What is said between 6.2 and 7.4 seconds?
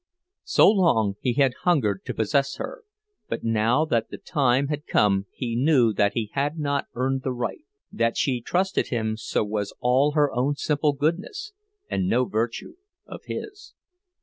had not earned the